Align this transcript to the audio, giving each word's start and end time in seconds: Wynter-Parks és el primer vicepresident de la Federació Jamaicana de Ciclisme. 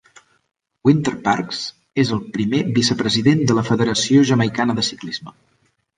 Wynter-Parks 0.87 1.59
és 2.03 2.13
el 2.17 2.23
primer 2.37 2.61
vicepresident 2.79 3.47
de 3.53 3.59
la 3.59 3.65
Federació 3.69 4.25
Jamaicana 4.31 4.81
de 4.81 4.87
Ciclisme. 4.93 5.37